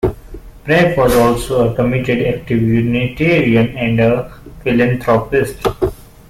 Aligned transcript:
Pratt 0.63 0.97
was 0.97 1.15
also 1.15 1.69
a 1.71 1.75
committed 1.75 2.25
active 2.25 2.59
Unitarian, 2.59 3.77
and 3.77 3.99
a 3.99 4.33
philanthropist. 4.63 5.57